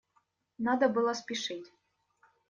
Надо 0.57 0.89
было 0.89 1.13
спешить. 1.13 1.71